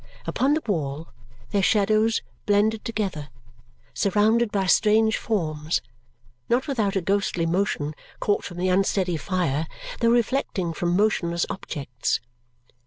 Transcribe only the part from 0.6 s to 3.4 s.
wall, their shadows blended together,